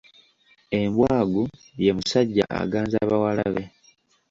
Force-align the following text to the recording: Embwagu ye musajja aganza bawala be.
Embwagu 0.79 1.43
ye 1.83 1.91
musajja 1.97 2.43
aganza 2.61 2.97
bawala 3.09 3.45
be. 3.53 3.63